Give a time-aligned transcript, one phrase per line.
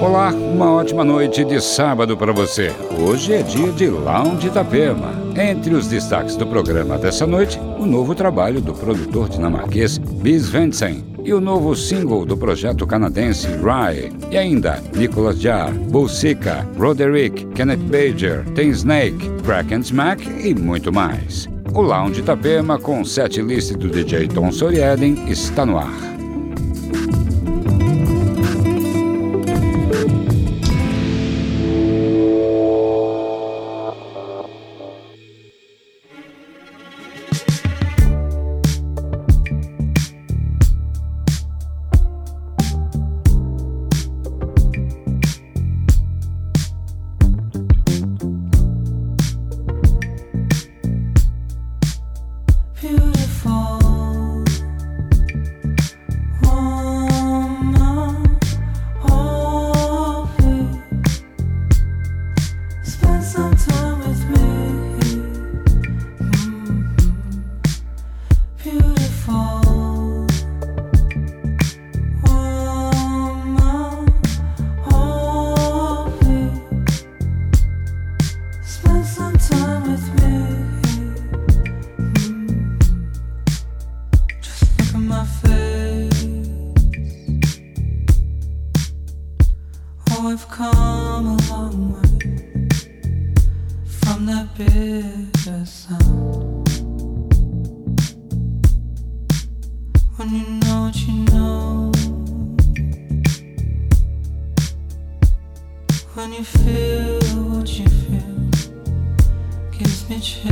[0.00, 2.72] Olá, uma ótima noite de sábado para você.
[2.98, 5.12] Hoje é dia de Lounge Itapema.
[5.36, 11.04] Entre os destaques do programa dessa noite, o novo trabalho do produtor dinamarquês Bis Vensen
[11.22, 14.10] e o novo single do projeto canadense Rye.
[14.30, 20.90] E ainda Nicholas Jarre, Bullsika, Roderick, Kenneth Bajer, Tem Snake, Crack and Smack e muito
[20.90, 21.46] mais.
[21.74, 26.19] O Lounge Itapema com set list do DJ Tom Sorieden está no ar.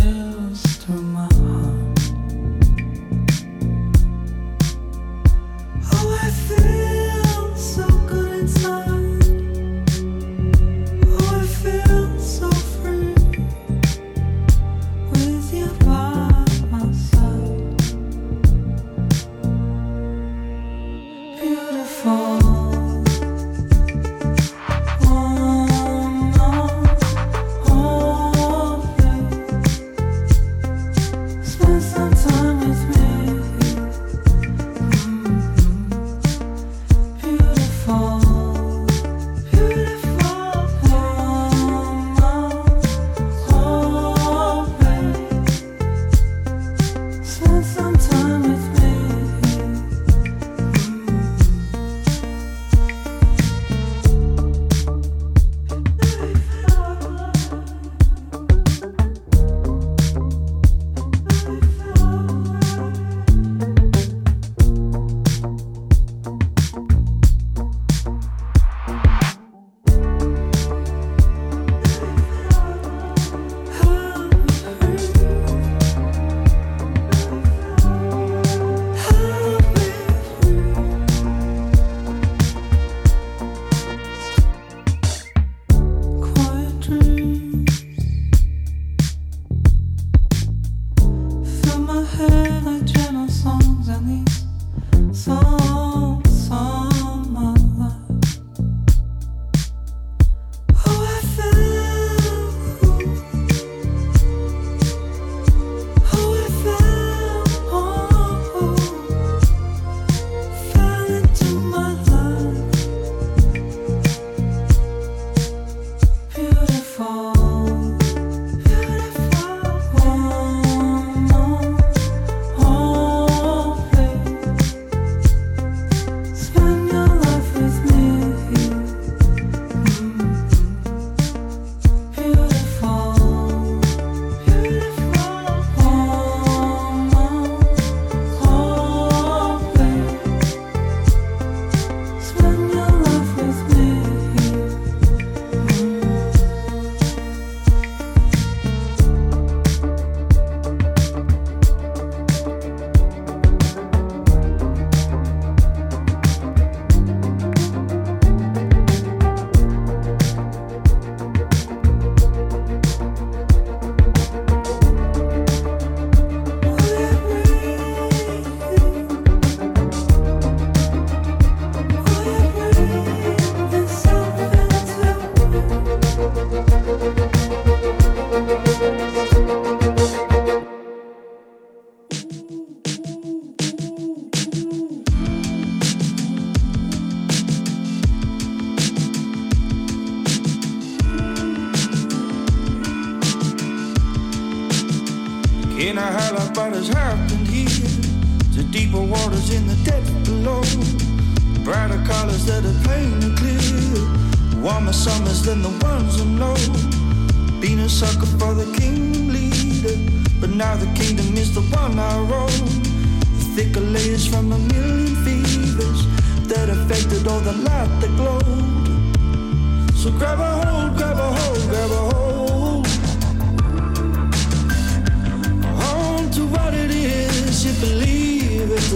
[0.01, 1.78] chills to my heart.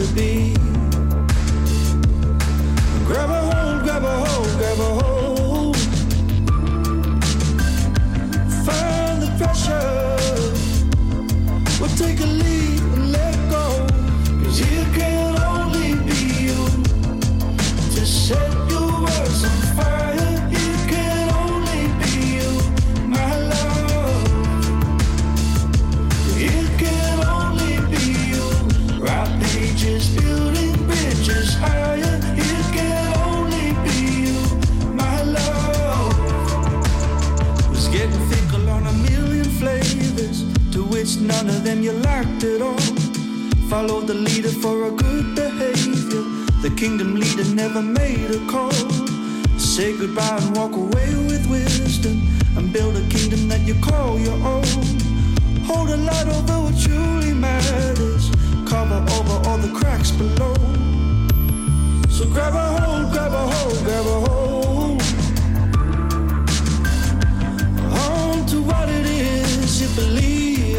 [0.03, 0.62] to be.
[41.23, 42.87] none of them you liked at all.
[43.69, 46.23] Follow the leader for a good behavior.
[46.63, 48.73] The kingdom leader never made a call.
[49.59, 52.21] Say goodbye and walk away with wisdom
[52.57, 54.65] and build a kingdom that you call your own.
[55.65, 58.31] Hold a light over what truly matters,
[58.69, 60.55] cover over all the cracks below.
[62.09, 65.03] So grab a hold, grab a hold, grab a hold.
[68.05, 70.52] On to what it is you believe.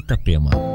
[0.00, 0.69] Itapema.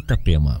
[0.00, 0.60] Itapema.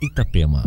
[0.00, 0.64] Itapema.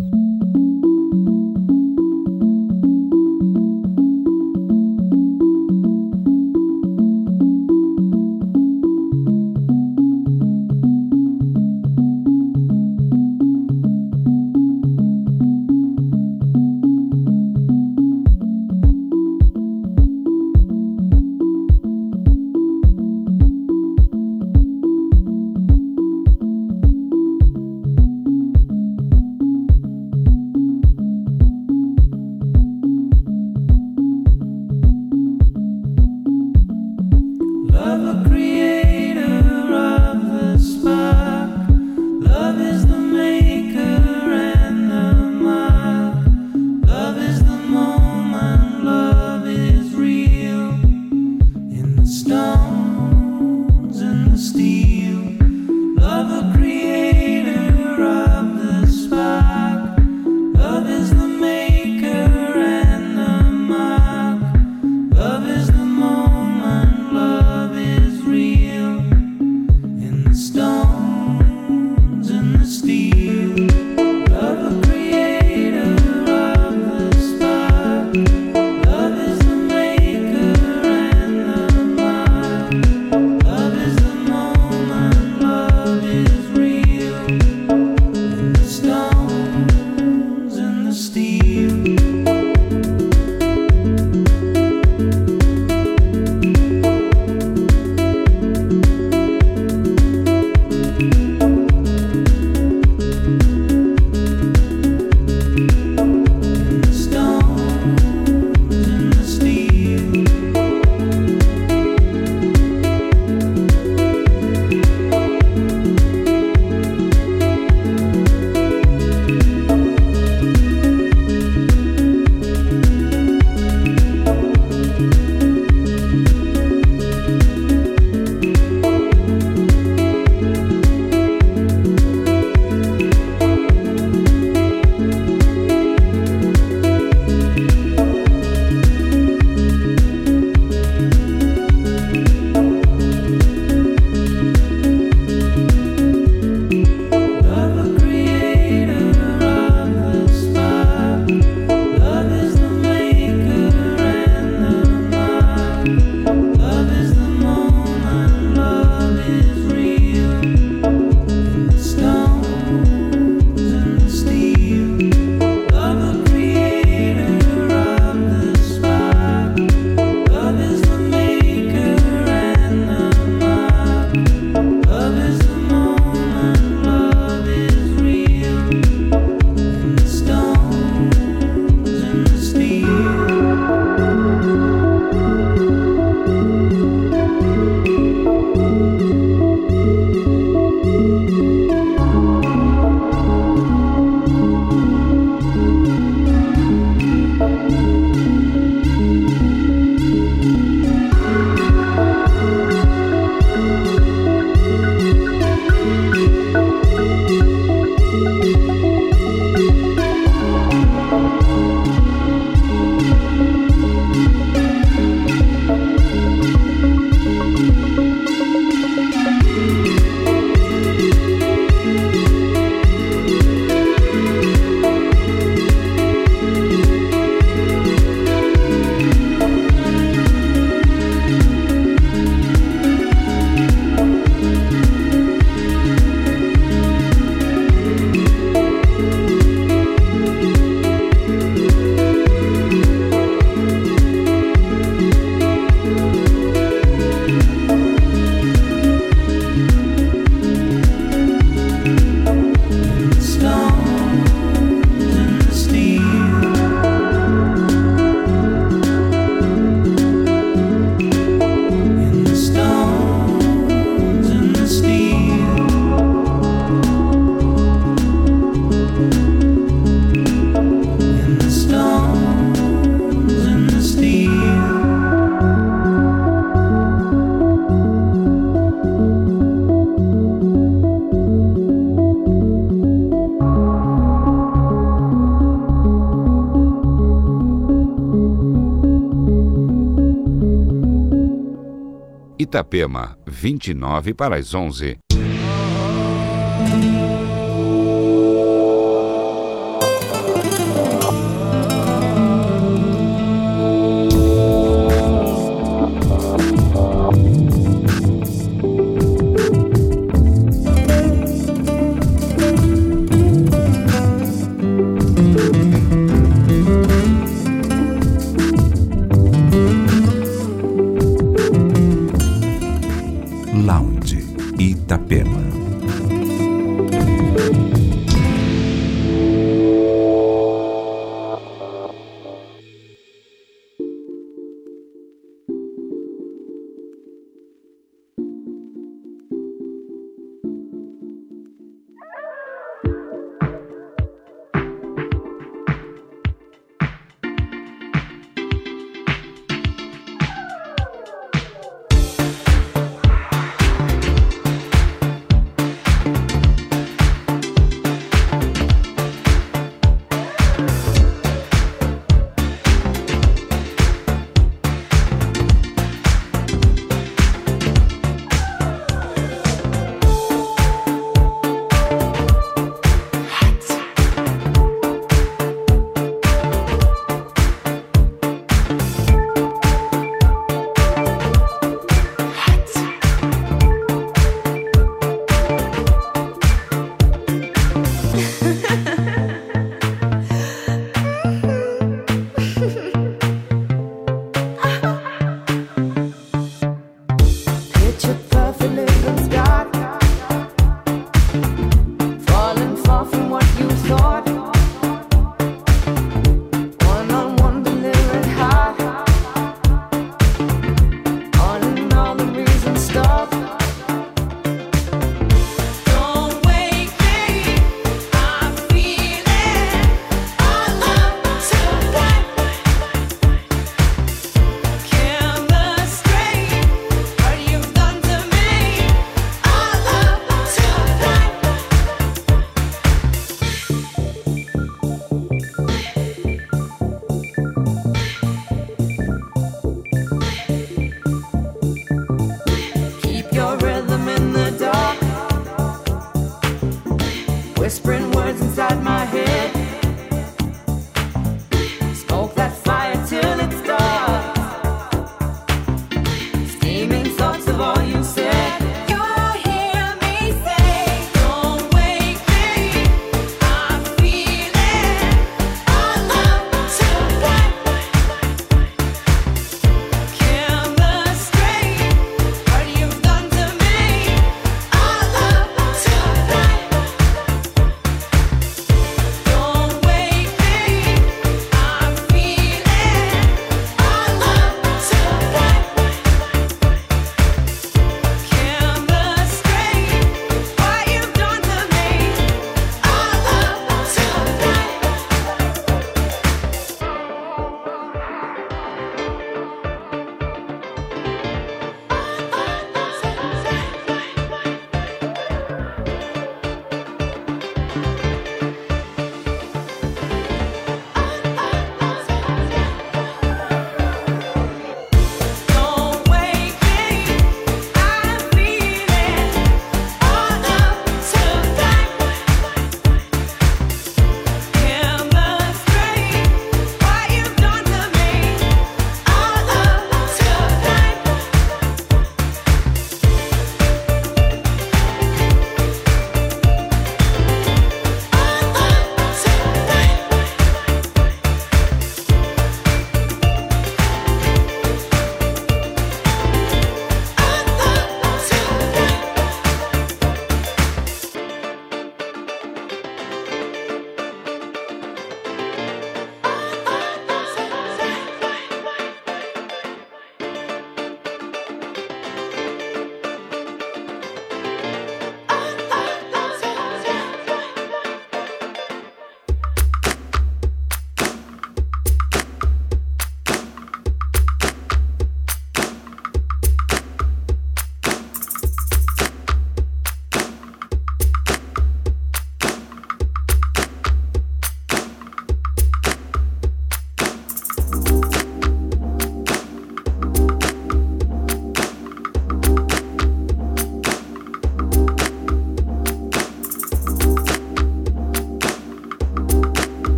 [292.52, 295.11] Itapema, 29 para as 11.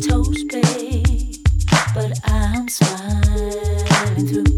[0.00, 1.36] Toes, babe,
[1.94, 4.57] but I'm smiling through.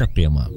[0.00, 0.48] Itapema.